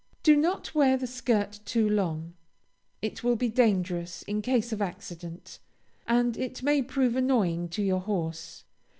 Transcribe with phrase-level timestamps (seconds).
[0.23, 2.33] Do not wear the skirt too long;
[3.03, 5.59] it will be dangerous in case of accident,
[6.07, 8.63] and it may prove annoying to your horse.